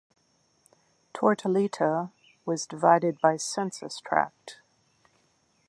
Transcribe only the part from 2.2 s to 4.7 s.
was divided by Census tract.